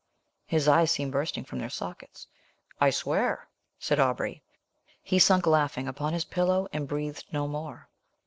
"His 0.47 0.67
eyes 0.67 0.89
seemed 0.89 1.11
bursting 1.11 1.43
from 1.43 1.59
their 1.59 1.69
sockets: 1.69 2.25
"I 2.79 2.89
swear!" 2.89 3.47
said 3.77 3.99
Aubrey; 3.99 4.41
he 5.03 5.19
sunk 5.19 5.45
laughing 5.45 5.87
upon 5.87 6.13
his 6.13 6.25
pillow, 6.25 6.67
and 6.73 6.87
breathed 6.87 7.25
no 7.31 7.47
more. 7.47 7.87